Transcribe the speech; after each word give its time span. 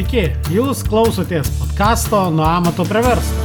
Sveiki, 0.00 0.30
jūs 0.48 0.78
klausotės 0.88 1.50
podkasto 1.58 2.22
Nuo 2.32 2.46
amato 2.48 2.86
prie 2.88 3.02
verslo, 3.04 3.42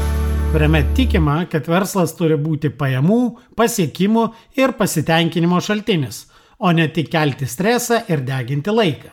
kuriame 0.53 0.79
tikima, 0.95 1.33
kad 1.51 1.65
verslas 1.67 2.13
turi 2.15 2.37
būti 2.39 2.69
pajamų, 2.71 3.17
pasiekimų 3.59 4.23
ir 4.55 4.71
pasitenkinimo 4.77 5.59
šaltinis, 5.59 6.21
o 6.55 6.71
ne 6.71 6.85
tik 6.95 7.09
kelti 7.11 7.43
stresą 7.51 7.97
ir 8.07 8.23
deginti 8.23 8.71
laiką. 8.71 9.11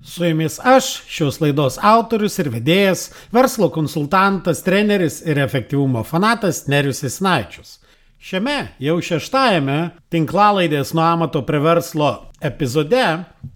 Su 0.00 0.24
jumis 0.24 0.56
aš, 0.64 0.88
šios 1.12 1.42
laidos 1.44 1.76
autorius 1.76 2.40
ir 2.40 2.48
vedėjas, 2.56 3.10
verslo 3.36 3.68
konsultantas, 3.74 4.64
treneris 4.64 5.20
ir 5.28 5.42
efektyvumo 5.44 6.06
fanatas 6.08 6.64
Nerius 6.72 7.04
Isnaičius. 7.04 7.82
Šiame 8.16 8.62
jau 8.80 8.96
šeštajame 8.96 9.90
tinklalaidės 10.08 10.96
nuo 10.96 11.04
amato 11.04 11.44
prie 11.44 11.60
verslo 11.68 12.27
epizode 12.40 13.04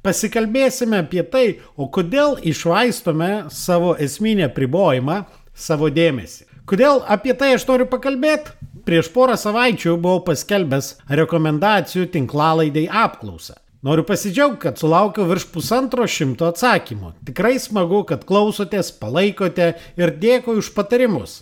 pasikalbėsime 0.03 1.03
apie 1.05 1.23
tai, 1.23 1.47
o 1.77 1.89
kodėl 1.93 2.39
išvaistome 2.43 3.49
savo 3.51 3.95
esminę 3.95 4.49
pribojimą, 4.55 5.23
savo 5.55 5.91
dėmesį. 5.93 6.49
Kodėl 6.69 7.03
apie 7.11 7.35
tai 7.39 7.55
aš 7.57 7.67
noriu 7.69 7.89
pakalbėti? 7.91 8.55
Prieš 8.87 9.13
porą 9.15 9.37
savaičių 9.39 9.97
buvau 10.03 10.23
paskelbęs 10.27 10.97
rekomendacijų 11.11 12.09
tinklalaidai 12.15 12.89
apklausą. 12.91 13.55
Noriu 13.83 14.05
pasidžiaugti, 14.07 14.61
kad 14.63 14.79
sulaukiau 14.79 15.27
virš 15.27 15.49
pusantro 15.51 16.07
šimto 16.07 16.47
atsakymų. 16.51 17.17
Tikrai 17.27 17.57
smagu, 17.63 18.05
kad 18.07 18.23
klausotės, 18.27 18.93
palaikote 18.95 19.73
ir 19.99 20.15
dėkui 20.23 20.61
už 20.61 20.71
patarimus. 20.77 21.41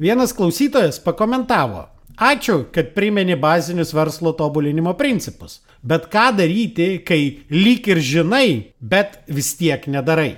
Vienas 0.00 0.32
klausytojas 0.36 0.96
pakomentavo, 1.04 1.84
Ačiū, 2.14 2.64
kad 2.70 2.92
primeni 2.94 3.34
bazinius 3.36 3.90
verslo 3.94 4.32
tobulinimo 4.32 4.92
principus. 4.94 5.60
Bet 5.82 6.06
ką 6.12 6.30
daryti, 6.38 7.02
kai 7.02 7.42
lyg 7.50 7.88
ir 7.90 7.98
žinai, 7.98 8.70
bet 8.78 9.18
vis 9.26 9.50
tiek 9.58 9.82
nedarai? 9.90 10.36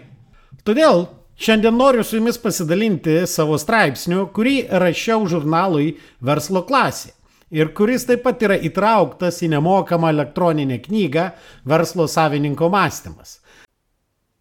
Todėl 0.65 1.05
šiandien 1.37 1.77
noriu 1.77 2.05
su 2.05 2.17
jumis 2.17 2.41
pasidalinti 2.41 3.27
savo 3.29 3.59
straipsniu, 3.61 4.25
kurį 4.33 4.57
rašiau 4.73 5.29
žurnalui 5.29 5.99
Verslo 6.25 6.65
klasė. 6.65 7.13
Ir 7.53 7.71
kuris 7.77 8.09
taip 8.09 8.25
pat 8.25 8.41
yra 8.43 8.57
įtrauktas 8.57 9.39
į 9.45 9.53
nemokamą 9.53 10.11
elektroninę 10.17 10.81
knygą 10.83 11.29
Verslo 11.69 12.09
savininko 12.09 12.73
mąstymas. 12.73 13.39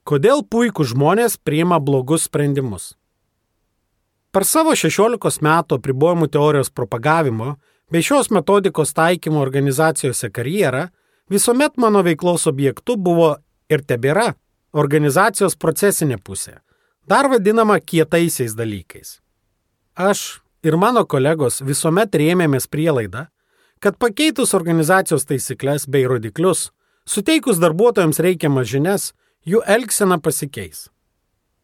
Kodėl 0.08 0.42
puikų 0.42 0.88
žmonės 0.88 1.36
priima 1.38 1.78
blogus 1.84 2.26
sprendimus? 2.30 2.96
Per 4.36 4.44
savo 4.44 4.74
16 4.76 5.40
metų 5.46 5.78
apribojimų 5.80 6.28
teorijos 6.28 6.68
propagavimo 6.76 7.54
bei 7.88 8.04
šios 8.04 8.28
metodikos 8.36 8.92
taikymo 8.92 9.40
organizacijose 9.40 10.28
karjerą, 10.28 10.90
visuomet 11.32 11.78
mano 11.80 12.02
veiklos 12.04 12.44
objektu 12.52 12.98
buvo 13.00 13.38
ir 13.72 13.86
tebėra 13.88 14.34
organizacijos 14.76 15.56
procesinė 15.56 16.20
pusė, 16.20 16.58
dar 17.08 17.32
vadinama 17.32 17.80
kietaisiais 17.80 18.58
dalykais. 18.60 19.22
Aš 19.96 20.44
ir 20.68 20.76
mano 20.76 21.06
kolegos 21.08 21.62
visuomet 21.64 22.20
rėmėmės 22.20 22.68
prielaidą, 22.68 23.30
kad 23.80 23.96
pakeitus 23.96 24.52
organizacijos 24.58 25.24
taisyklės 25.32 25.88
bei 25.88 26.04
rodiklius, 26.12 26.74
suteikus 27.08 27.64
darbuotojams 27.64 28.20
reikiamas 28.20 28.68
žinias, 28.68 29.14
jų 29.48 29.64
elgsena 29.64 30.20
pasikeis. 30.20 30.90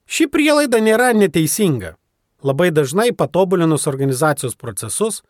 Ši 0.07 0.31
prielaida 0.31 0.79
nėra 0.79 1.11
neteisinga, 1.11 1.97
Labai 2.43 2.71
dažnai 2.71 3.11
patobulinus 3.13 3.87
organizacijos 3.87 4.55
procesus, 4.55 5.21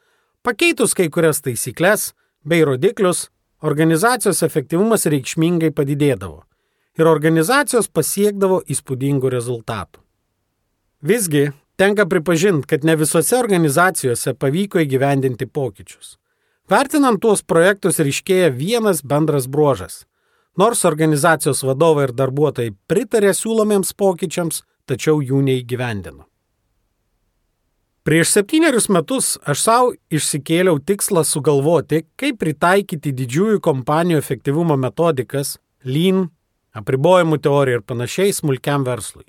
pakeitus 0.44 0.96
kai 0.96 1.10
kurias 1.12 1.44
taisyklės 1.44 2.14
bei 2.48 2.64
rodiklius, 2.64 3.28
organizacijos 3.62 4.42
efektyvumas 4.48 5.06
reikšmingai 5.12 5.74
padidėdavo 5.76 6.46
ir 7.00 7.08
organizacijos 7.08 7.90
pasiekdavo 7.92 8.62
įspūdingų 8.72 9.32
rezultatų. 9.32 10.02
Visgi, 11.02 11.52
tenka 11.80 12.06
pripažinti, 12.06 12.68
kad 12.68 12.84
ne 12.86 12.96
visose 13.00 13.38
organizacijose 13.40 14.34
pavyko 14.38 14.82
įgyvendinti 14.84 15.48
pokyčius. 15.48 16.18
Vertinant 16.70 17.20
tuos 17.20 17.42
projektus 17.44 18.00
ryškėja 18.00 18.52
vienas 18.56 19.02
bendras 19.04 19.48
bruožas. 19.52 20.06
Nors 20.58 20.86
organizacijos 20.86 21.64
vadovai 21.64 22.10
ir 22.10 22.16
darbuotojai 22.16 22.76
pritarė 22.88 23.32
siūlomiems 23.36 23.96
pokyčiams, 23.98 24.64
tačiau 24.86 25.24
jų 25.24 25.42
neįgyvendino. 25.48 26.31
Prieš 28.02 28.32
septynerius 28.34 28.88
metus 28.90 29.36
aš 29.46 29.60
savo 29.62 29.90
išsikėliau 30.10 30.80
tikslą 30.82 31.22
sugalvoti, 31.22 32.00
kaip 32.18 32.40
pritaikyti 32.42 33.12
didžiųjų 33.14 33.60
kompanijų 33.62 34.18
efektyvumo 34.24 34.74
metodikas, 34.74 35.60
lean, 35.86 36.24
apribojimų 36.74 37.38
teoriją 37.46 37.78
ir 37.78 37.84
panašiai 37.86 38.34
smulkiam 38.34 38.88
verslui. 38.88 39.28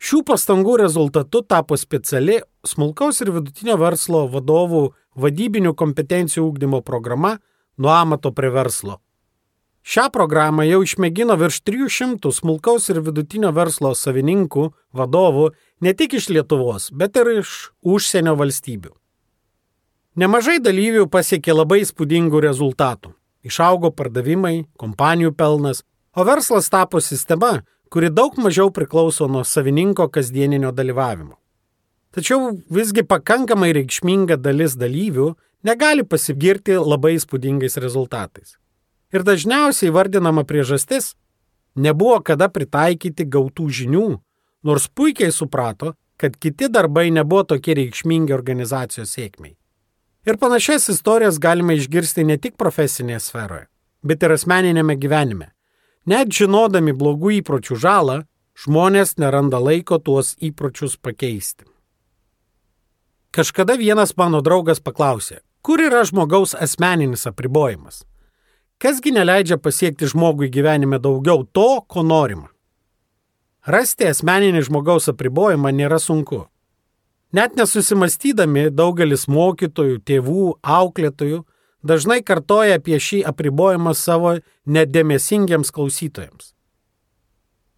Šių 0.00 0.22
pastangų 0.30 0.78
rezultatu 0.80 1.42
tapo 1.44 1.76
speciali 1.76 2.38
smulkaus 2.64 3.20
ir 3.20 3.34
vidutinio 3.34 3.76
verslo 3.76 4.22
vadovų 4.32 4.86
vadybinių 5.20 5.74
kompetencijų 5.76 6.46
ūkdymo 6.46 6.80
programa 6.88 7.34
nuo 7.76 7.92
amato 7.92 8.32
prie 8.32 8.48
verslo 8.54 8.96
Šią 9.88 10.10
programą 10.12 10.66
jau 10.68 10.82
išmėgino 10.84 11.32
virš 11.40 11.62
300 11.64 12.28
smulkaus 12.36 12.90
ir 12.92 12.98
vidutinio 13.00 13.54
verslo 13.56 13.94
savininkų, 13.96 14.66
vadovų 14.92 15.46
ne 15.80 15.94
tik 15.94 16.14
iš 16.18 16.28
Lietuvos, 16.28 16.90
bet 16.92 17.16
ir 17.16 17.30
iš 17.40 17.70
užsienio 17.82 18.34
valstybių. 18.38 18.94
Nemažai 20.18 20.58
dalyvių 20.58 21.06
pasiekė 21.06 21.54
labai 21.54 21.84
įspūdingų 21.84 22.40
rezultatų. 22.42 23.12
Išaugo 23.46 23.92
pardavimai, 23.94 24.66
kompanijų 24.80 25.30
pelnas, 25.38 25.84
o 26.16 26.24
verslas 26.26 26.66
tapo 26.72 26.98
sistema, 26.98 27.60
kuri 27.88 28.10
daug 28.10 28.34
mažiau 28.42 28.72
priklauso 28.74 29.28
nuo 29.30 29.44
savininko 29.46 30.08
kasdieninio 30.10 30.72
dalyvavimo. 30.74 31.36
Tačiau 32.10 32.56
visgi 32.72 33.04
pakankamai 33.06 33.70
reikšminga 33.76 34.40
dalis 34.42 34.74
dalyvių 34.80 35.34
negali 35.62 36.02
pasigirti 36.02 36.74
labai 36.80 37.14
įspūdingais 37.18 37.78
rezultatais. 37.78 38.56
Ir 39.14 39.22
dažniausiai 39.24 39.92
vardinama 39.94 40.44
priežastis- 40.44 41.14
nebuvo 41.86 42.18
kada 42.24 42.48
pritaikyti 42.48 43.24
gautų 43.24 43.68
žinių, 43.70 44.20
nors 44.62 44.88
puikiai 44.88 45.32
suprato, 45.32 45.94
kad 46.16 46.36
kiti 46.36 46.68
darbai 46.68 47.10
nebuvo 47.10 47.44
tokie 47.54 47.76
reikšmingi 47.78 48.34
organizacijos 48.34 49.14
sėkmiai. 49.14 49.54
Ir 50.26 50.36
panašias 50.36 50.88
istorijas 50.92 51.38
galime 51.38 51.76
išgirsti 51.78 52.24
ne 52.26 52.36
tik 52.36 52.56
profesinėje 52.58 53.20
sferoje, 53.22 53.68
bet 54.02 54.22
ir 54.22 54.34
asmeninėme 54.34 54.98
gyvenime. 54.98 55.52
Net 56.10 56.32
žinodami 56.34 56.92
blogų 56.92 57.38
įpročių 57.38 57.78
žalą, 57.78 58.18
žmonės 58.58 59.16
neranda 59.22 59.60
laiko 59.62 59.98
tuos 60.02 60.34
įpročius 60.42 60.98
pakeisti. 60.98 61.64
Kažkada 63.30 63.76
vienas 63.78 64.16
mano 64.16 64.40
draugas 64.42 64.80
paklausė, 64.82 65.42
kur 65.62 65.80
yra 65.84 66.02
žmogaus 66.08 66.56
asmeninis 66.58 67.26
apribojimas. 67.30 68.02
Kasgi 68.82 69.12
neleidžia 69.14 69.58
pasiekti 69.62 70.08
žmogui 70.10 70.48
gyvenime 70.50 70.98
daugiau 71.02 71.44
to, 71.44 71.82
ko 71.86 72.02
norima? 72.02 72.48
Rasti 73.68 74.06
asmeninį 74.08 74.62
žmogaus 74.64 75.10
apribojimą 75.12 75.74
nėra 75.76 75.98
sunku. 76.00 76.46
Net 77.36 77.58
nesusimastydami 77.58 78.70
daugelis 78.72 79.26
mokytojų, 79.28 79.98
tėvų, 80.08 80.44
auklėtojų 80.64 81.42
dažnai 81.84 82.22
kartoja 82.24 82.78
apie 82.80 82.96
šį 82.96 83.20
apribojimą 83.28 83.92
savo 83.92 84.38
nedėmesingiams 84.64 85.74
klausytojams. 85.74 86.54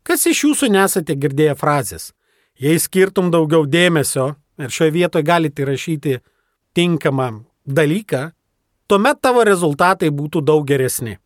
Kas 0.06 0.28
iš 0.30 0.44
jūsų 0.46 0.70
nesate 0.70 1.18
girdėję 1.18 1.58
frazės? 1.58 2.12
Jei 2.54 2.78
skirtum 2.78 3.34
daugiau 3.34 3.66
dėmesio, 3.66 4.36
ir 4.62 4.70
šioje 4.70 4.94
vietoje 4.94 5.26
galite 5.26 5.66
rašyti 5.66 6.20
tinkamą 6.78 7.32
dalyką, 7.66 8.28
tuomet 8.86 9.18
tavo 9.18 9.42
rezultatai 9.42 10.14
būtų 10.14 10.46
daug 10.46 10.62
geresni. 10.70 11.18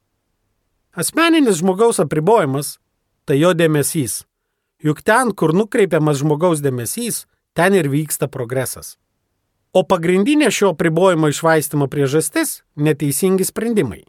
Asmeninis 0.97 1.61
žmogaus 1.61 2.01
apribojimas- 2.01 2.79
tai 3.27 3.37
jo 3.45 3.53
dėmesys. 3.53 4.25
Juk 4.85 5.01
ten, 5.01 5.33
kur 5.33 5.55
nukreipiamas 5.57 6.21
žmogaus 6.21 6.61
dėmesys, 6.61 7.25
ten 7.57 7.73
ir 7.73 7.89
vyksta 7.89 8.29
progresas. 8.29 8.99
O 9.73 9.83
pagrindinė 9.89 10.51
šio 10.53 10.75
apribojimo 10.75 11.31
išvaistimo 11.33 11.89
priežastis- 11.89 12.63
neteisingi 12.87 13.45
sprendimai, 13.49 14.05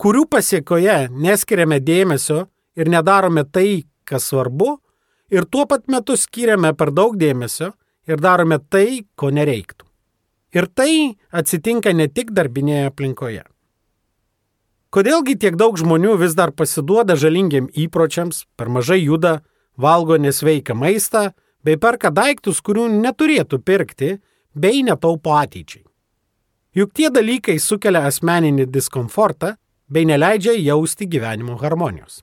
kurių 0.00 0.24
pasiekoje 0.26 1.10
neskiriame 1.10 1.78
dėmesio 1.80 2.48
ir 2.74 2.86
nedarome 2.88 3.44
tai, 3.44 3.84
kas 4.04 4.30
svarbu, 4.30 4.78
ir 5.30 5.44
tuo 5.44 5.66
pat 5.66 5.86
metu 5.88 6.16
skiriame 6.16 6.72
per 6.76 6.90
daug 6.90 7.16
dėmesio 7.16 7.74
ir 8.06 8.16
darome 8.16 8.58
tai, 8.70 9.04
ko 9.16 9.28
nereiktų. 9.30 9.84
Ir 10.52 10.66
tai 10.66 11.16
atsitinka 11.30 11.92
ne 11.92 12.08
tik 12.08 12.30
darbinėje 12.32 12.86
aplinkoje. 12.88 13.44
Kodėlgi 14.88 15.36
tiek 15.38 15.56
daug 15.60 15.76
žmonių 15.76 16.16
vis 16.18 16.34
dar 16.34 16.50
pasiduoda 16.50 17.14
žalingiam 17.14 17.68
įpročiams, 17.68 18.46
per 18.56 18.68
mažai 18.72 19.02
juda, 19.04 19.42
valgo 19.78 20.18
nesveiką 20.18 20.74
maistą, 20.74 21.30
bei 21.64 21.78
perka 21.80 22.10
daiktus, 22.14 22.60
kurių 22.64 22.88
neturėtų 23.00 23.60
pirkti, 23.62 24.16
bei 24.54 24.82
netaupo 24.82 25.34
ateičiai. 25.38 25.84
Juk 26.76 26.92
tie 26.94 27.08
dalykai 27.10 27.58
sukelia 27.58 28.04
asmeninį 28.06 28.68
diskomfortą 28.70 29.54
bei 29.88 30.06
neleidžia 30.06 30.54
jausti 30.58 31.08
gyvenimo 31.08 31.56
harmonijos. 31.58 32.22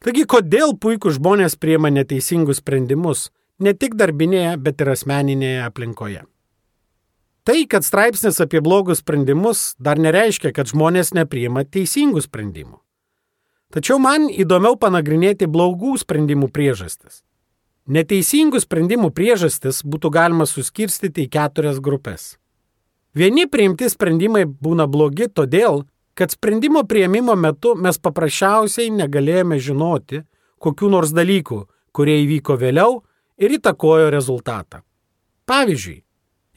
Taigi, 0.00 0.24
kodėl 0.24 0.76
puikų 0.80 1.12
žmonės 1.18 1.58
priema 1.60 1.90
neteisingus 1.92 2.62
sprendimus 2.62 3.28
ne 3.60 3.74
tik 3.76 3.98
darbinėje, 4.00 4.54
bet 4.56 4.80
ir 4.80 4.94
asmeninėje 4.94 5.64
aplinkoje? 5.66 6.22
Tai, 7.44 7.58
kad 7.68 7.84
straipsnis 7.84 8.40
apie 8.40 8.62
blogus 8.64 9.02
sprendimus 9.02 9.74
dar 9.80 10.00
nereiškia, 10.00 10.54
kad 10.56 10.70
žmonės 10.72 11.12
nepriima 11.16 11.66
teisingų 11.68 12.22
sprendimų. 12.24 12.78
Tačiau 13.70 14.00
man 14.02 14.26
įdomiau 14.26 14.74
panagrinėti 14.74 15.46
blogų 15.46 15.94
sprendimų 16.02 16.48
priežastis. 16.50 17.22
Neteisingų 17.90 18.58
sprendimų 18.62 19.12
priežastis 19.14 19.84
būtų 19.86 20.10
galima 20.14 20.46
suskirstyti 20.46 21.26
į 21.26 21.30
keturias 21.30 21.78
grupės. 21.78 22.34
Vieni 23.14 23.46
priimti 23.50 23.88
sprendimai 23.90 24.44
būna 24.46 24.86
blogi 24.90 25.26
todėl, 25.30 25.84
kad 26.14 26.34
sprendimo 26.34 26.82
prieimimo 26.86 27.34
metu 27.38 27.76
mes 27.78 27.98
paprasčiausiai 27.98 28.90
negalėjome 28.94 29.58
žinoti 29.58 30.24
kokių 30.60 30.90
nors 30.92 31.14
dalykų, 31.16 31.64
kurie 31.94 32.20
įvyko 32.24 32.58
vėliau 32.60 33.00
ir 33.40 33.54
įtakojo 33.56 34.10
rezultatą. 34.12 34.82
Pavyzdžiui, 35.46 36.02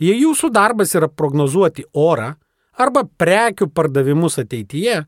jei 0.01 0.18
jūsų 0.21 0.50
darbas 0.54 0.94
yra 0.98 1.07
prognozuoti 1.09 1.86
orą 1.94 2.33
arba 2.74 3.06
prekių 3.06 3.69
pardavimus 3.69 4.38
ateityje, 4.42 5.04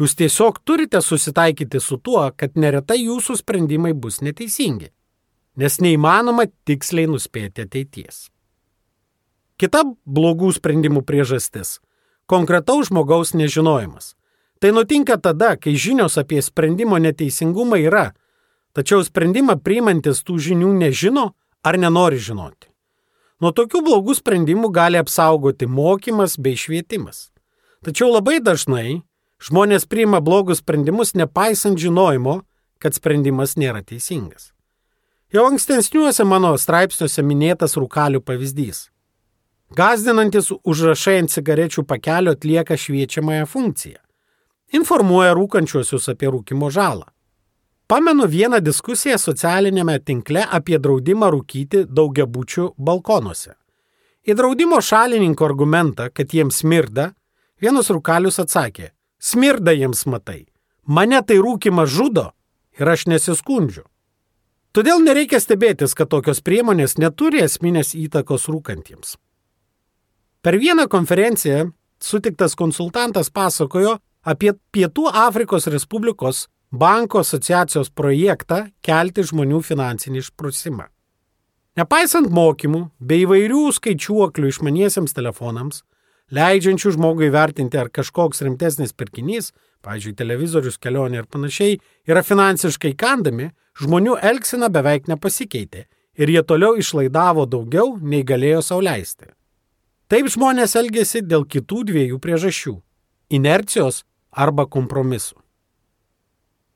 jūs 0.00 0.14
tiesiog 0.18 0.60
turite 0.64 1.00
susitaikyti 1.02 1.80
su 1.80 1.98
tuo, 1.98 2.24
kad 2.36 2.56
neretai 2.56 3.00
jūsų 3.04 3.38
sprendimai 3.40 3.94
bus 3.94 4.20
neteisingi, 4.20 4.92
nes 5.56 5.80
neįmanoma 5.80 6.48
tiksliai 6.68 7.08
nuspėti 7.10 7.64
ateities. 7.66 8.28
Kita 9.56 9.82
blogų 10.04 10.52
sprendimų 10.58 11.00
priežastis 11.08 11.78
konkretaus 12.26 12.90
žmogaus 12.90 13.34
nežinojimas. 13.34 14.14
Tai 14.58 14.72
nutinka 14.72 15.16
tada, 15.16 15.56
kai 15.56 15.76
žinios 15.76 16.16
apie 16.18 16.40
sprendimo 16.42 16.98
neteisingumą 16.98 17.78
yra, 17.86 18.06
tačiau 18.74 19.04
sprendimą 19.04 19.58
priimantis 19.62 20.24
tų 20.26 20.38
žinių 20.48 20.72
nežino 20.80 21.30
ar 21.62 21.78
nenori 21.78 22.18
žinoti. 22.20 22.68
Nuo 23.40 23.52
tokių 23.52 23.82
blogų 23.84 24.16
sprendimų 24.16 24.70
gali 24.72 24.96
apsaugoti 24.96 25.68
mokymas 25.68 26.38
bei 26.40 26.56
švietimas. 26.56 27.30
Tačiau 27.84 28.08
labai 28.14 28.40
dažnai 28.40 29.02
žmonės 29.42 29.86
priima 29.86 30.20
blogus 30.20 30.62
sprendimus 30.62 31.14
nepaisant 31.14 31.78
žinojimo, 31.78 32.42
kad 32.78 32.94
sprendimas 32.94 33.56
nėra 33.56 33.82
teisingas. 33.84 34.52
Jau 35.32 35.46
ankstesniuose 35.50 36.24
mano 36.24 36.52
straipsniuose 36.58 37.22
minėtas 37.26 37.74
rūkalių 37.76 38.20
pavyzdys. 38.22 38.86
Gazdinantis 39.74 40.52
užrašai 40.62 41.16
ant 41.24 41.32
cigarečių 41.34 41.82
pakelio 41.82 42.36
atlieka 42.36 42.76
šviečiamąją 42.78 43.46
funkciją. 43.50 43.98
Informuoja 44.78 45.34
rūkančiuosius 45.34 46.08
apie 46.12 46.30
rūkimo 46.30 46.70
žalą. 46.70 47.06
Pamenu 47.86 48.26
vieną 48.26 48.58
diskusiją 48.62 49.18
socialinėme 49.18 49.98
tinkle 50.02 50.42
apie 50.58 50.78
draudimą 50.82 51.30
rūkyti 51.34 51.84
daugiabučių 51.86 52.72
balkonuose. 52.78 53.54
Į 54.26 54.34
draudimo 54.34 54.80
šalininko 54.82 55.46
argumentą, 55.46 56.08
kad 56.10 56.34
jiems 56.34 56.62
smirda, 56.62 57.12
vienas 57.62 57.90
rūkalius 57.94 58.40
atsakė, 58.42 58.90
smirda 59.26 59.74
jiems 59.74 60.04
matai, 60.06 60.46
mane 60.86 61.18
tai 61.26 61.38
rūkimas 61.42 61.90
žudo 61.90 62.30
ir 62.78 62.90
aš 62.92 63.06
nesiskundžiu. 63.10 63.84
Todėl 64.76 65.00
nereikia 65.02 65.40
stebėtis, 65.40 65.94
kad 65.96 66.10
tokios 66.12 66.42
priemonės 66.44 66.98
neturi 67.00 67.40
esminės 67.42 67.94
įtakos 67.96 68.44
rūkantiems. 68.52 69.16
Per 70.44 70.58
vieną 70.60 70.84
konferenciją 70.92 71.70
sutiktas 71.98 72.54
konsultantas 72.54 73.32
pasakojo 73.32 73.96
apie 74.22 74.52
Pietų 74.74 75.08
Afrikos 75.10 75.66
Respublikos 75.72 76.44
banko 76.70 77.22
asociacijos 77.24 77.90
projektą 77.90 78.66
kelti 78.84 79.24
žmonių 79.26 79.62
finansinį 79.64 80.22
išprusimą. 80.22 80.86
Nepaisant 81.76 82.30
mokymų 82.32 82.86
bei 83.00 83.24
įvairių 83.24 83.64
skaičiuoklių 83.76 84.52
išmaniesiems 84.52 85.16
telefonams, 85.16 85.82
leidžiančių 86.34 86.94
žmogui 86.96 87.30
vertinti, 87.30 87.78
ar 87.78 87.90
kažkoks 87.92 88.42
rimtesnis 88.46 88.94
pirkinys, 88.96 89.52
pavyzdžiui, 89.86 90.16
televizorius, 90.18 90.78
kelionė 90.82 91.22
ir 91.22 91.30
panašiai, 91.30 91.78
yra 92.08 92.24
finansiškai 92.26 92.94
kandami, 92.98 93.52
žmonių 93.78 94.18
elgsena 94.22 94.70
beveik 94.72 95.06
nepasikeitė 95.10 95.86
ir 96.16 96.32
jie 96.32 96.42
toliau 96.42 96.76
išlaidavo 96.80 97.46
daugiau, 97.46 97.96
nei 98.00 98.24
galėjo 98.24 98.62
sauliaisti. 98.64 99.32
Taip 100.08 100.28
žmonės 100.32 100.76
elgesi 100.78 101.22
dėl 101.22 101.44
kitų 101.44 101.82
dviejų 101.90 102.20
priežasčių- 102.22 102.76
inercijos 103.38 104.04
arba 104.30 104.66
kompromisų. 104.66 105.36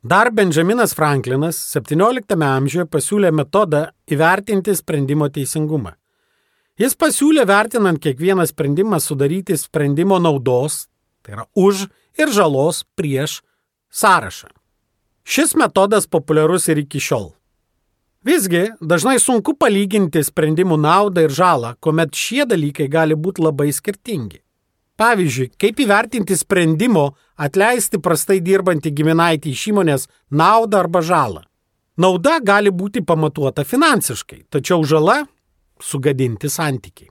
Dar 0.03 0.31
Benjaminas 0.33 0.95
Franklinas 0.95 1.57
XVII 1.77 2.43
amžiuje 2.43 2.87
pasiūlė 2.89 3.31
metodą 3.33 3.91
įvertinti 4.09 4.75
sprendimo 4.75 5.29
teisingumą. 5.29 6.00
Jis 6.81 6.95
pasiūlė 6.97 7.45
vertinant 7.45 8.01
kiekvieną 8.01 8.47
sprendimą 8.49 9.01
sudaryti 9.05 9.57
sprendimo 9.61 10.17
naudos, 10.17 10.87
tai 11.21 11.35
yra 11.37 11.45
už 11.53 11.91
ir 12.17 12.33
žalos 12.33 12.87
prieš 12.97 13.43
sąrašą. 13.93 14.49
Šis 15.29 15.53
metodas 15.61 16.09
populiarus 16.09 16.71
ir 16.73 16.81
iki 16.81 17.03
šiol. 17.03 17.35
Visgi, 18.25 18.71
dažnai 18.81 19.19
sunku 19.21 19.53
palyginti 19.61 20.23
sprendimų 20.25 20.77
naudą 20.81 21.27
ir 21.29 21.33
žalą, 21.33 21.75
kuomet 21.81 22.17
šie 22.17 22.45
dalykai 22.49 22.89
gali 22.89 23.17
būti 23.17 23.45
labai 23.45 23.71
skirtingi. 23.73 24.41
Pavyzdžiui, 25.01 25.53
kaip 25.61 25.79
įvertinti 25.81 26.37
sprendimo 26.37 27.15
atleisti 27.41 28.01
prastai 28.01 28.43
dirbantį 28.45 28.93
giminaitį 28.93 29.53
iš 29.53 29.63
įmonės 29.73 30.09
naudą 30.29 30.83
arba 30.83 31.01
žalą. 31.01 31.45
Nauda 32.01 32.39
gali 32.45 32.73
būti 32.73 33.01
pamatuota 33.05 33.65
finansiškai, 33.65 34.45
tačiau 34.53 34.85
žala- 34.85 35.27
sugadinti 35.83 36.49
santykiai. 36.49 37.11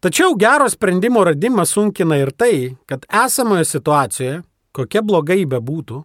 Tačiau 0.00 0.36
gero 0.40 0.68
sprendimo 0.68 1.24
radimą 1.24 1.66
sunkina 1.68 2.16
ir 2.16 2.30
tai, 2.32 2.76
kad 2.88 3.04
esamoje 3.24 3.66
situacijoje, 3.68 4.38
kokia 4.72 5.02
blogai 5.04 5.42
bebūtų, 5.44 5.98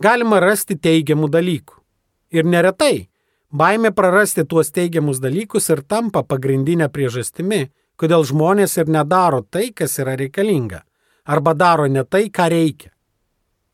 galima 0.00 0.40
rasti 0.40 0.78
teigiamų 0.80 1.28
dalykų. 1.28 1.76
Ir 2.32 2.48
neretai 2.48 3.08
baimė 3.52 3.92
prarasti 3.94 4.46
tuos 4.48 4.72
teigiamus 4.74 5.20
dalykus 5.22 5.68
ir 5.70 5.84
tampa 5.86 6.24
pagrindinė 6.24 6.88
priežastimi, 6.88 7.68
kodėl 8.00 8.24
žmonės 8.26 8.78
ir 8.80 8.90
nedaro 8.90 9.42
tai, 9.44 9.70
kas 9.76 9.98
yra 10.02 10.16
reikalinga, 10.18 10.82
arba 11.24 11.54
daro 11.54 11.86
ne 11.86 12.02
tai, 12.04 12.26
ką 12.30 12.48
reikia. 12.50 12.90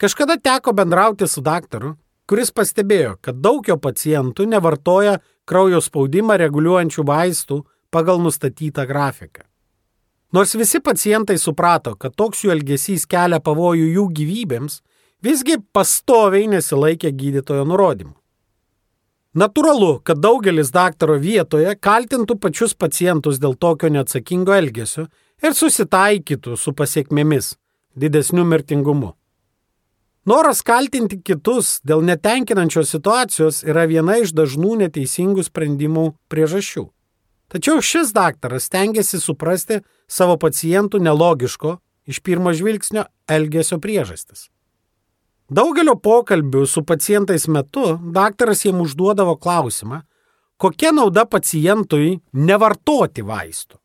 Kažkada 0.00 0.36
teko 0.40 0.72
bendrauti 0.76 1.28
su 1.28 1.42
daktaru, 1.44 1.94
kuris 2.28 2.52
pastebėjo, 2.56 3.16
kad 3.24 3.40
daug 3.40 3.66
jo 3.68 3.76
pacientų 3.76 4.46
nevartoja 4.48 5.18
kraujo 5.50 5.80
spaudimą 5.82 6.38
reguliuojančių 6.40 7.04
vaistų 7.06 7.62
pagal 7.90 8.22
nustatytą 8.22 8.86
grafiką. 8.86 9.42
Nors 10.32 10.54
visi 10.54 10.78
pacientai 10.78 11.38
suprato, 11.42 11.96
kad 11.98 12.14
toks 12.14 12.44
jų 12.44 12.54
elgesys 12.54 13.06
kelia 13.10 13.40
pavojų 13.42 13.88
jų 13.96 14.06
gyvybėms, 14.14 14.78
visgi 15.26 15.58
pastoviai 15.74 16.46
nesilaikė 16.52 17.10
gydytojo 17.10 17.66
nurodymų. 17.66 18.14
Natūralu, 19.34 20.00
kad 20.02 20.18
daugelis 20.18 20.72
daktaro 20.74 21.14
vietoje 21.22 21.76
kaltintų 21.78 22.34
pačius 22.42 22.74
pacientus 22.74 23.38
dėl 23.42 23.54
tokio 23.54 23.90
neatsakingo 23.90 24.54
elgesio 24.56 25.06
ir 25.42 25.54
susitaikytų 25.54 26.56
su 26.58 26.72
pasiekmėmis- 26.74 27.56
didesniu 28.00 28.44
mirtingumu. 28.44 29.14
Noras 30.28 30.60
kaltinti 30.60 31.16
kitus 31.24 31.78
dėl 31.80 32.02
netenkinančios 32.04 32.90
situacijos 32.92 33.62
yra 33.64 33.86
viena 33.88 34.18
iš 34.20 34.34
dažnų 34.36 34.76
neteisingų 34.82 35.46
sprendimų 35.46 36.10
priežasčių. 36.28 36.84
Tačiau 37.50 37.80
šis 37.80 38.12
daktaras 38.12 38.68
tengiasi 38.68 39.18
suprasti 39.18 39.80
savo 40.06 40.36
pacientų 40.36 41.00
nelogiško, 41.00 41.78
iš 42.04 42.20
pirmo 42.20 42.52
žvilgsnio, 42.52 43.06
elgesio 43.26 43.80
priežastis. 43.80 44.50
Daugelio 45.50 45.96
pokalbių 45.96 46.66
su 46.68 46.84
pacientais 46.86 47.48
metu 47.48 47.96
daktaras 48.14 48.66
jiem 48.68 48.84
užduodavo 48.84 49.34
klausimą, 49.40 50.04
kokia 50.60 50.92
nauda 50.92 51.24
pacientui 51.24 52.20
nevartoti 52.36 53.24
vaistų. 53.24 53.79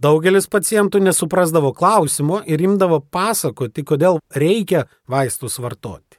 Daugelis 0.00 0.46
pacientų 0.48 1.02
nesuprasdavo 1.04 1.74
klausimo 1.76 2.38
ir 2.48 2.62
imdavo 2.64 3.02
pasakoti, 3.12 3.84
kodėl 3.84 4.16
reikia 4.32 4.86
vaistus 5.04 5.58
vartoti. 5.60 6.16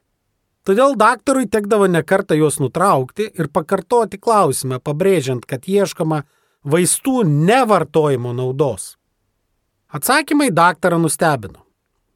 Todėl 0.62 0.94
daktarui 0.94 1.48
tekdavo 1.50 1.88
nekartą 1.90 2.38
juos 2.38 2.60
nutraukti 2.62 3.26
ir 3.34 3.50
pakartoti 3.50 4.20
klausimą, 4.22 4.78
pabrėžiant, 4.86 5.48
kad 5.50 5.66
ieškoma 5.66 6.22
vaistų 6.62 7.24
nevartojimo 7.26 8.36
naudos. 8.38 9.00
Atsakymai 9.90 10.52
daktarą 10.54 11.02
nustebino. 11.02 11.66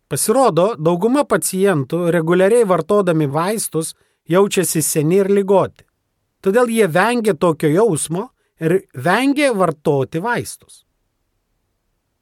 Pasirodo, 0.05 0.75
dauguma 0.77 1.25
pacientų 1.25 2.12
reguliariai 2.13 2.69
vartodami 2.69 3.25
vaistus 3.25 3.95
jaučiasi 4.29 4.86
seni 4.86 5.24
ir 5.24 5.34
lygoti. 5.34 5.81
Todėl 6.45 6.69
jie 6.69 6.86
vengia 6.86 7.34
tokio 7.34 7.74
jausmo 7.74 8.29
ir 8.62 8.84
vengia 8.93 9.50
vartoti 9.57 10.22
vaistus. 10.22 10.85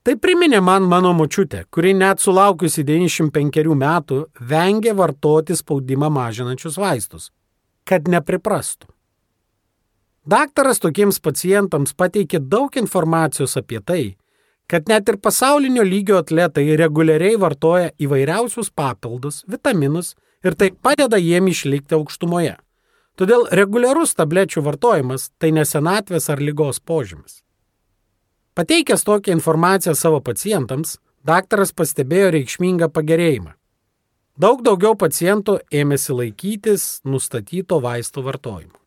Tai 0.04 0.18
priminė 0.20 0.60
man 0.60 0.84
mano 0.92 1.14
močiutė, 1.16 1.62
kuri 1.72 1.94
net 1.96 2.20
sulaukusi 2.20 2.84
95 2.84 3.76
metų 3.80 4.18
vengė 4.50 4.92
vartoti 5.00 5.56
spaudimą 5.56 6.10
mažinančius 6.12 6.76
vaistus, 6.76 7.30
kad 7.88 8.10
nepriprastų. 8.12 8.90
Daktaras 10.28 10.84
tokiems 10.84 11.22
pacientams 11.24 11.96
pateikė 11.96 12.42
daug 12.44 12.76
informacijos 12.80 13.56
apie 13.60 13.80
tai, 13.80 14.04
kad 14.68 14.92
net 14.92 15.08
ir 15.08 15.22
pasaulinio 15.24 15.84
lygio 15.88 16.20
atletai 16.20 16.66
reguliariai 16.80 17.40
vartoja 17.40 17.94
įvairiausius 17.96 18.74
papildus, 18.76 19.46
vitaminus 19.48 20.18
ir 20.44 20.60
tai 20.60 20.74
padeda 20.76 21.20
jiem 21.20 21.48
išlikti 21.48 21.96
aukštumoje. 21.96 22.58
Todėl 23.16 23.48
reguliarus 23.56 24.16
tablečių 24.20 24.68
vartojimas 24.68 25.30
tai 25.40 25.56
nesenatvės 25.56 26.28
ar 26.34 26.44
lygos 26.44 26.84
požymis. 26.84 27.40
Pateikęs 28.54 29.04
tokią 29.04 29.34
informaciją 29.34 29.96
savo 29.96 30.22
pacientams, 30.22 31.00
daktaras 31.26 31.72
pastebėjo 31.74 32.30
reikšmingą 32.36 32.90
pagerėjimą. 32.94 33.56
Daug 34.38 34.62
daugiau 34.66 34.94
pacientų 34.98 35.60
ėmėsi 35.74 36.14
laikytis 36.14 36.86
nustatyto 37.06 37.80
vaisto 37.82 38.22
vartojimo. 38.26 38.78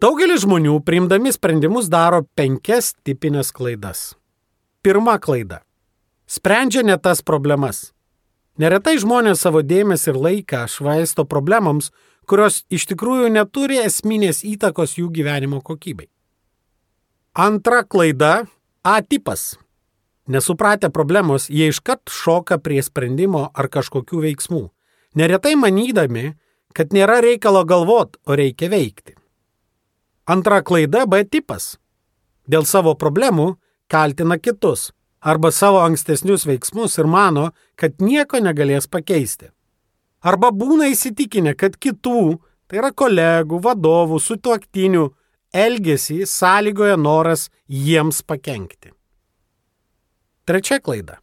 Daugelis 0.00 0.42
žmonių 0.44 0.78
priimdami 0.84 1.32
sprendimus 1.32 1.88
daro 1.92 2.22
penkias 2.36 2.94
tipinės 3.04 3.52
klaidas. 3.52 4.14
Pirma 4.84 5.18
klaida. 5.20 5.62
Sprendžia 6.26 6.82
ne 6.84 6.96
tas 6.96 7.20
problemas. 7.24 7.92
Neretai 8.56 8.96
žmonės 9.00 9.44
savo 9.44 9.60
dėmesį 9.60 10.12
ir 10.14 10.20
laiką 10.26 10.64
švaisto 10.68 11.24
problemams, 11.28 11.92
kurios 12.24 12.64
iš 12.72 12.88
tikrųjų 12.92 13.32
neturi 13.36 13.80
esminės 13.84 14.44
įtakos 14.44 14.96
jų 14.96 15.10
gyvenimo 15.12 15.60
kokybei. 15.64 16.08
Antra 17.38 17.84
klaida- 17.84 18.46
A 18.82 19.02
tipas. 19.02 19.58
Nesupratę 20.26 20.88
problemos, 20.90 21.50
jie 21.50 21.68
iškart 21.68 22.08
šoka 22.08 22.56
prie 22.58 22.80
sprendimo 22.82 23.50
ar 23.52 23.68
kažkokių 23.68 24.22
veiksmų, 24.22 24.60
neretai 25.20 25.52
manydami, 25.52 26.32
kad 26.72 26.96
nėra 26.96 27.18
reikalo 27.20 27.60
galvot, 27.68 28.16
o 28.24 28.32
reikia 28.32 28.70
veikti. 28.72 29.12
Antra 30.26 30.62
klaida- 30.62 31.04
B 31.10 31.24
tipas. 31.24 31.76
Dėl 32.48 32.64
savo 32.64 32.94
problemų 32.94 33.58
kaltina 33.86 34.38
kitus 34.38 34.92
arba 35.20 35.52
savo 35.52 35.84
ankstesnius 35.84 36.46
veiksmus 36.46 36.98
ir 36.98 37.04
mano, 37.04 37.52
kad 37.76 37.98
nieko 38.00 38.40
negalės 38.40 38.88
pakeisti. 38.88 39.50
Arba 40.22 40.48
būna 40.52 40.88
įsitikinę, 40.88 41.54
kad 41.54 41.76
kitų, 41.76 42.40
tai 42.66 42.78
yra 42.78 42.92
kolegų, 42.92 43.60
vadovų, 43.60 44.20
sutuoktinių, 44.20 45.10
elgesį 45.56 46.24
sąlygoja 46.28 46.96
noras 47.00 47.48
jiems 47.68 48.22
pakengti. 48.22 48.92
Trečia 50.46 50.78
klaida. 50.78 51.18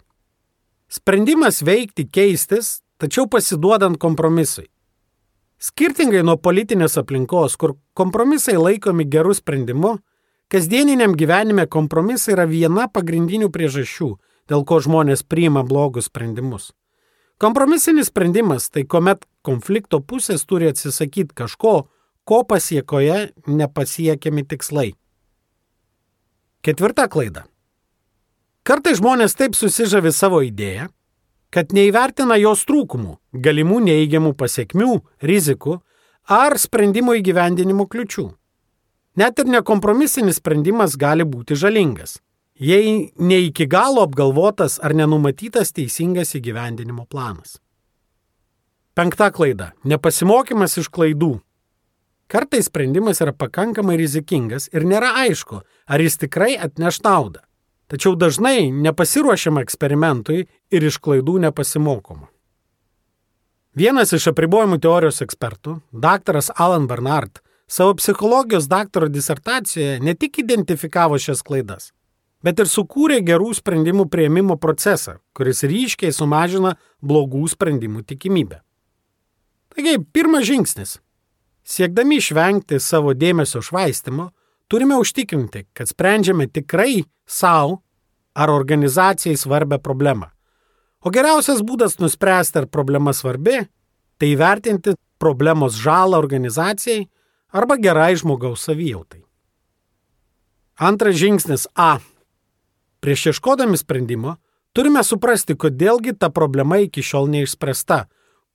Sprendimas 0.92 1.62
veikti 1.66 2.06
keistis, 2.06 2.82
tačiau 3.02 3.28
pasiduodant 3.30 3.98
kompromisui. 4.02 4.68
Skirtingai 5.64 6.26
nuo 6.28 6.36
politinės 6.36 6.98
aplinkos, 7.00 7.56
kur 7.56 7.78
kompromisai 7.96 8.58
laikomi 8.60 9.06
gerų 9.08 9.38
sprendimu, 9.38 9.94
kasdieniniam 10.52 11.16
gyvenime 11.16 11.66
kompromisai 11.72 12.36
yra 12.36 12.46
viena 12.50 12.90
pagrindinių 12.92 13.48
priežasčių, 13.54 14.10
dėl 14.52 14.66
ko 14.68 14.82
žmonės 14.84 15.24
priima 15.24 15.64
blogus 15.64 16.10
sprendimus. 16.12 16.74
Kompromisinis 17.40 18.12
sprendimas 18.12 18.70
tai 18.70 18.84
kuomet 18.84 19.24
konflikto 19.42 20.02
pusės 20.04 20.44
turi 20.48 20.70
atsisakyti 20.70 21.36
kažko, 21.36 21.88
ko 22.24 22.44
pasiekoje 22.48 23.34
nepasiekiami 23.48 24.44
tikslai. 24.48 24.94
Ketvirta 26.64 27.10
klaida. 27.12 27.44
Kartai 28.64 28.96
žmonės 28.96 29.36
taip 29.36 29.58
susižavi 29.60 30.14
savo 30.16 30.40
idėją, 30.46 30.88
kad 31.54 31.74
neįvertina 31.76 32.38
jos 32.40 32.64
trūkumų, 32.70 33.18
galimų 33.36 33.82
neįgiamų 33.90 34.32
pasiekmių, 34.40 34.94
rizikų 35.22 35.82
ar 36.32 36.56
sprendimo 36.58 37.14
įgyvendinimo 37.20 37.86
kliučių. 37.92 38.30
Net 39.20 39.38
ir 39.44 39.52
nekompromisinis 39.52 40.40
sprendimas 40.40 40.96
gali 40.98 41.28
būti 41.28 41.58
žalingas, 41.60 42.18
jei 42.58 43.12
ne 43.20 43.38
iki 43.50 43.68
galo 43.70 44.08
apgalvotas 44.08 44.80
ar 44.82 44.96
nenumatytas 44.98 45.76
teisingas 45.76 46.34
įgyvendinimo 46.40 47.06
planas. 47.06 47.60
Penkta 48.96 49.30
klaida- 49.34 49.74
nepasimokymas 49.92 50.78
iš 50.78 50.90
klaidų. 50.90 51.42
Kartais 52.28 52.66
sprendimas 52.66 53.22
yra 53.22 53.34
pakankamai 53.36 53.98
rizikingas 54.00 54.70
ir 54.74 54.86
nėra 54.88 55.12
aišku, 55.26 55.62
ar 55.64 56.02
jis 56.02 56.18
tikrai 56.22 56.56
atneš 56.58 57.02
naudą. 57.06 57.44
Tačiau 57.92 58.16
dažnai 58.18 58.72
nepasiruošiama 58.72 59.62
eksperimentui 59.62 60.46
ir 60.72 60.86
iš 60.88 60.98
klaidų 61.04 61.38
nepasimokoma. 61.44 62.30
Vienas 63.78 64.14
iš 64.14 64.30
apribojimų 64.32 64.80
teorijos 64.82 65.22
ekspertų, 65.26 65.80
dr. 65.92 66.40
Alan 66.62 66.88
Bernard, 66.90 67.42
savo 67.68 67.96
psichologijos 67.98 68.70
daktaro 68.70 69.10
disertacijoje 69.10 70.00
ne 70.00 70.14
tik 70.14 70.40
identifikavo 70.40 71.18
šias 71.18 71.42
klaidas, 71.46 71.92
bet 72.46 72.62
ir 72.62 72.70
sukūrė 72.70 73.20
gerų 73.26 73.52
sprendimų 73.58 74.08
prieimimo 74.14 74.58
procesą, 74.62 75.20
kuris 75.34 75.66
ryškiai 75.66 76.14
sumažina 76.14 76.76
blogų 77.02 77.48
sprendimų 77.54 78.06
tikimybę. 78.14 78.62
Taigi, 79.74 79.98
pirmas 80.14 80.46
žingsnis 80.46 81.00
Siekdami 81.64 82.20
išvengti 82.20 82.80
savo 82.80 83.14
dėmesio 83.16 83.62
švaistimo, 83.64 84.30
turime 84.68 84.98
užtikrinti, 85.00 85.66
kad 85.74 85.88
sprendžiame 85.88 86.50
tikrai 86.52 87.04
savo 87.26 87.82
ar 88.34 88.52
organizacijai 88.52 89.38
svarbę 89.38 89.80
problemą. 89.80 90.28
O 91.04 91.12
geriausias 91.12 91.62
būdas 91.64 92.00
nuspręsti, 92.00 92.64
ar 92.64 92.68
problema 92.72 93.14
svarbi, 93.14 93.64
tai 94.18 94.34
įvertinti 94.34 94.96
problemos 95.20 95.76
žalą 95.80 96.20
organizacijai 96.20 97.08
arba 97.52 97.78
gerai 97.78 98.16
žmogaus 98.20 98.64
savijautai. 98.68 99.24
Antras 100.80 101.16
žingsnis 101.16 101.68
A. 101.76 102.00
Prieš 103.00 103.28
ieškodami 103.34 103.78
sprendimo 103.78 104.38
turime 104.74 105.04
suprasti, 105.04 105.56
kodėlgi 105.56 106.16
ta 106.18 106.32
problema 106.34 106.80
iki 106.82 107.04
šiol 107.04 107.30
neišspręsta, 107.30 108.06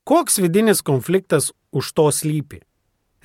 koks 0.08 0.40
vidinis 0.42 0.82
konfliktas 0.82 1.52
už 1.70 1.92
to 1.92 2.08
slypi. 2.10 2.67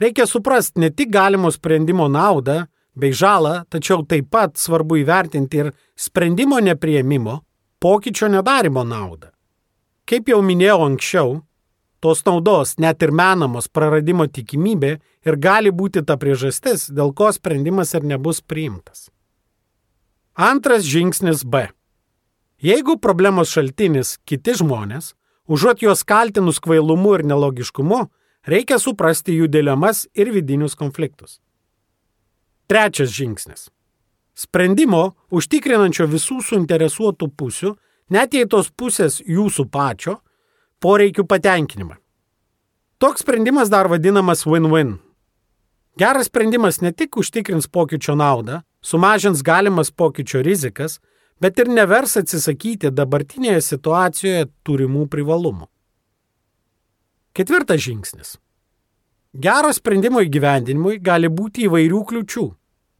Reikia 0.04 0.26
suprasti 0.28 0.82
ne 0.84 0.90
tik 0.92 1.12
galimo 1.14 1.52
sprendimo 1.52 2.10
naudą 2.12 2.66
bei 3.00 3.14
žalą, 3.16 3.64
tačiau 3.72 4.04
taip 4.04 4.28
pat 4.34 4.58
svarbu 4.60 4.98
įvertinti 5.00 5.62
ir 5.62 5.70
sprendimo 5.96 6.60
neprieimimo, 6.60 7.38
pokyčio 7.80 8.28
nedarimo 8.34 8.84
naudą. 8.84 9.32
Kaip 10.04 10.28
jau 10.28 10.42
minėjau 10.44 10.82
anksčiau, 10.90 11.38
tos 12.04 12.26
naudos, 12.28 12.76
net 12.84 13.04
ir 13.06 13.14
menamos 13.16 13.70
praradimo 13.72 14.28
tikimybė 14.28 14.92
ir 15.24 15.38
gali 15.40 15.72
būti 15.72 16.04
ta 16.04 16.18
priežastis, 16.20 16.90
dėl 16.92 17.14
ko 17.16 17.32
sprendimas 17.32 17.96
ir 17.96 18.04
nebus 18.04 18.42
priimtas. 18.44 19.08
Antras 20.36 20.84
žingsnis 20.84 21.46
B. 21.46 21.70
Jeigu 22.60 22.98
problemos 23.00 23.54
šaltinis 23.56 24.18
kiti 24.28 24.58
žmonės, 24.60 25.14
užuot 25.48 25.86
juos 25.86 26.04
kaltinus 26.04 26.60
kvailumu 26.60 27.16
ir 27.16 27.24
nelogiškumu, 27.32 28.02
reikia 28.48 28.80
suprasti 28.80 29.38
jų 29.38 29.48
dilemas 29.52 30.08
ir 30.14 30.32
vidinius 30.34 30.76
konfliktus. 30.76 31.40
Trečias 32.68 33.12
žingsnis. 33.14 33.70
Sprendimo 34.34 35.14
užtikrinančio 35.30 36.08
visų 36.10 36.40
suinteresuotų 36.42 37.30
pusių, 37.38 37.74
net 38.10 38.34
jei 38.34 38.48
tos 38.50 38.72
pusės 38.72 39.20
jūsų 39.22 39.68
pačio, 39.70 40.18
poreikių 40.82 41.26
patenkinimą. 41.30 42.00
Toks 42.98 43.22
sprendimas 43.22 43.70
dar 43.70 43.90
vadinamas 43.92 44.46
win-win. 44.48 44.98
Geras 46.00 46.32
sprendimas 46.32 46.82
ne 46.82 46.92
tik 46.92 47.18
užtikrins 47.22 47.68
pokyčio 47.70 48.16
naudą, 48.18 48.64
sumažins 48.82 49.44
galimas 49.46 49.92
pokyčio 49.92 50.42
rizikas, 50.42 50.98
bet 51.42 51.60
ir 51.60 51.70
nevers 51.70 52.18
atsisakyti 52.18 52.90
dabartinėje 52.90 53.62
situacijoje 53.62 54.48
turimų 54.66 55.06
privalumų. 55.12 55.68
Ketvirtas 57.34 57.82
žingsnis. 57.82 58.36
Gero 59.34 59.72
sprendimo 59.74 60.22
įgyvendinimui 60.22 61.00
gali 61.02 61.32
būti 61.34 61.64
įvairių 61.66 62.02
kliučių, 62.12 62.44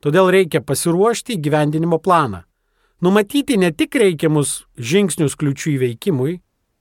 todėl 0.02 0.32
reikia 0.34 0.64
pasiruošti 0.66 1.36
įgyvendinimo 1.36 2.00
planą. 2.02 2.40
Numatyti 3.06 3.60
ne 3.62 3.70
tik 3.70 3.94
reikiamus 4.02 4.64
žingsnius 4.74 5.38
kliučių 5.38 5.76
įveikimui, 5.76 6.40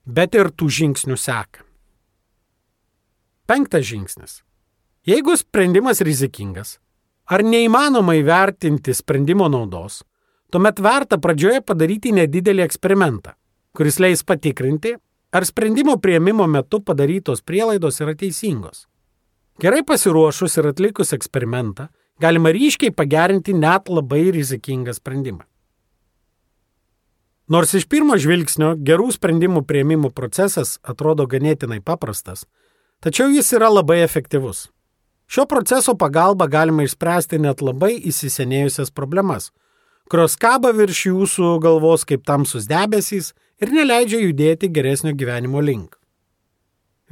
bet 0.09 0.38
ir 0.40 0.49
tų 0.49 0.71
žingsnių 0.78 1.18
seką. 1.21 1.66
Penktas 3.44 3.85
žingsnis. 3.85 4.40
Jeigu 5.04 5.37
sprendimas 5.37 6.00
rizikingas, 6.00 6.78
ar 7.28 7.44
neįmanoma 7.44 8.16
įvertinti 8.16 8.97
sprendimo 8.97 9.52
naudos, 9.52 10.00
tuomet 10.49 10.80
verta 10.80 11.21
pradžioje 11.21 11.61
padaryti 11.61 12.16
nedidelį 12.16 12.64
eksperimentą, 12.64 13.37
kuris 13.76 14.00
leis 14.00 14.25
patikrinti, 14.25 14.97
Ar 15.32 15.46
sprendimo 15.46 15.96
prieimimo 15.96 16.46
metu 16.46 16.82
padarytos 16.84 17.40
prielaidos 17.40 18.00
yra 18.04 18.12
teisingos? 18.14 18.86
Gerai 19.62 19.80
pasiruošus 19.80 20.58
ir 20.60 20.66
atlikus 20.68 21.14
eksperimentą, 21.16 21.86
galima 22.20 22.52
ryškiai 22.52 22.92
pagerinti 22.92 23.54
net 23.56 23.88
labai 23.88 24.26
rizikingą 24.36 24.92
sprendimą. 24.92 25.46
Nors 27.48 27.72
iš 27.74 27.86
pirmo 27.88 28.18
žvilgsnio 28.20 28.74
gerų 28.76 29.08
sprendimų 29.16 29.64
prieimimo 29.68 30.10
procesas 30.12 30.76
atrodo 30.84 31.24
ganėtinai 31.26 31.80
paprastas, 31.80 32.44
tačiau 33.00 33.32
jis 33.32 33.54
yra 33.56 33.72
labai 33.72 34.02
efektyvus. 34.04 34.66
Šio 35.32 35.46
proceso 35.48 35.94
pagalba 35.96 36.46
galima 36.46 36.84
išspręsti 36.84 37.40
net 37.40 37.64
labai 37.64 37.94
įsisenėjusias 37.96 38.92
problemas, 38.92 39.48
kurios 40.12 40.36
kaba 40.36 40.74
virš 40.76 41.06
jūsų 41.08 41.54
galvos 41.64 42.04
kaip 42.04 42.28
tamsus 42.28 42.68
debesys 42.68 43.32
ir 43.62 43.73
neleidžia 43.75 44.21
judėti 44.25 44.71
geresnio 44.75 45.14
gyvenimo 45.14 45.62
link. 45.62 45.97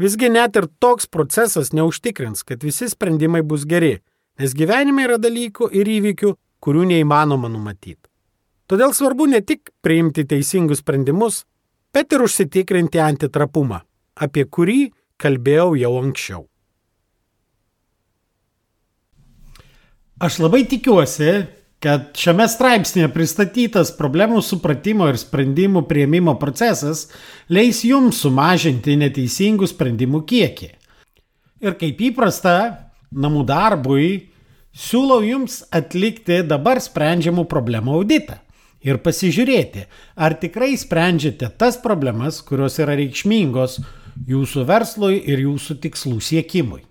Visgi 0.00 0.30
net 0.32 0.56
ir 0.56 0.66
toks 0.80 1.06
procesas 1.06 1.74
neužtikrins, 1.76 2.42
kad 2.42 2.64
visi 2.64 2.88
sprendimai 2.88 3.42
bus 3.46 3.66
geri, 3.68 3.98
nes 4.40 4.54
gyvenime 4.56 5.04
yra 5.06 5.18
dalykų 5.20 5.68
ir 5.76 5.90
įvykių, 5.98 6.32
kurių 6.60 6.86
neįmanoma 6.92 7.50
numatyti. 7.52 8.00
Todėl 8.70 8.94
svarbu 8.94 9.26
ne 9.28 9.40
tik 9.42 9.72
priimti 9.84 10.24
teisingus 10.30 10.80
sprendimus, 10.80 11.44
bet 11.92 12.12
ir 12.14 12.22
užsitikrinti 12.24 13.00
antitrapumą, 13.02 13.82
apie 14.14 14.46
kurį 14.46 14.80
kalbėjau 15.20 15.74
jau 15.80 15.92
anksčiau. 16.00 16.44
Aš 20.20 20.36
labai 20.44 20.66
tikiuosi, 20.68 21.30
kad 21.80 22.10
šiame 22.20 22.44
straipsnėje 22.50 23.08
pristatytas 23.14 23.94
problemų 23.96 24.42
supratimo 24.44 25.08
ir 25.08 25.16
sprendimų 25.20 25.86
prieimimo 25.88 26.34
procesas 26.40 27.06
leis 27.48 27.80
jums 27.88 28.20
sumažinti 28.20 28.98
neteisingų 29.00 29.68
sprendimų 29.70 30.20
kiekį. 30.28 30.68
Ir 31.64 31.76
kaip 31.80 32.02
įprasta, 32.10 32.54
namų 33.12 33.46
darbui 33.48 34.10
siūlau 34.76 35.22
jums 35.24 35.62
atlikti 35.72 36.42
dabar 36.46 36.80
sprendžiamų 36.84 37.46
problemų 37.48 37.96
auditą 38.00 38.38
ir 38.84 39.00
pasižiūrėti, 39.04 39.86
ar 40.16 40.36
tikrai 40.40 40.74
sprendžiate 40.80 41.50
tas 41.60 41.80
problemas, 41.80 42.40
kurios 42.44 42.78
yra 42.80 42.96
reikšmingos 43.00 43.80
jūsų 44.28 44.66
verslui 44.68 45.20
ir 45.32 45.44
jūsų 45.46 45.80
tikslų 45.84 46.20
siekimui. 46.24 46.84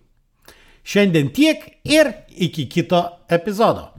Šiandien 0.85 1.29
tiek 1.33 1.65
ir 1.85 2.13
iki 2.33 2.65
kito 2.71 3.03
epizodo. 3.29 3.98